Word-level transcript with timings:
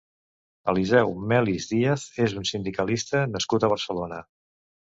Eliseu 0.71 1.11
Melis 1.33 1.69
Díaz 1.73 2.07
és 2.25 2.35
un 2.41 2.49
sindicalista 2.53 3.25
nascut 3.35 3.67
a 3.69 3.73
Barcelona. 3.75 4.23